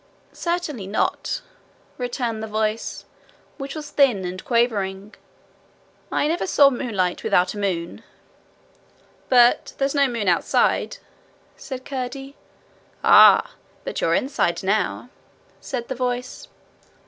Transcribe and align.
'Certainly 0.33 0.87
not,' 0.87 1.41
returned 1.99 2.41
the 2.41 2.47
voice, 2.47 3.05
which 3.59 3.75
was 3.75 3.91
thin 3.91 4.25
and 4.25 4.43
quavering: 4.43 5.13
'I 6.11 6.27
never 6.27 6.47
saw 6.47 6.71
moonlight 6.71 7.23
without 7.23 7.53
a 7.53 7.59
moon.' 7.59 8.01
'But 9.29 9.73
there's 9.77 9.93
no 9.93 10.07
moon 10.07 10.27
outside,' 10.27 10.97
said 11.55 11.85
Curdie. 11.85 12.35
'Ah! 13.03 13.51
but 13.83 14.01
you're 14.01 14.15
inside 14.15 14.63
now,' 14.63 15.09
said 15.59 15.87
the 15.87 15.93
voice. 15.93 16.47